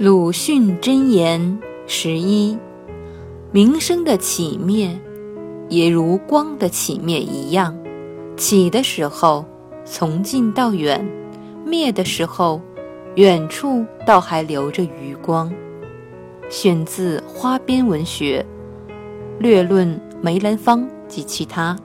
[0.00, 2.56] 鲁迅箴言十一，
[3.50, 4.96] 名声的起灭
[5.68, 7.76] 也如光的起灭一样，
[8.36, 9.44] 起的时候
[9.84, 11.04] 从近到远，
[11.66, 12.60] 灭的时候
[13.16, 15.52] 远处倒还留着余光，
[16.48, 18.46] 选自花边文学，
[19.40, 21.76] 略论梅兰芳及其他。